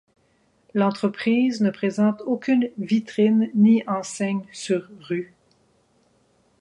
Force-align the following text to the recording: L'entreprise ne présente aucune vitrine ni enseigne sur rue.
L'entreprise 0.73 1.61
ne 1.61 1.69
présente 1.69 2.23
aucune 2.25 2.71
vitrine 2.79 3.51
ni 3.53 3.87
enseigne 3.87 4.43
sur 4.51 4.89
rue. 4.99 5.35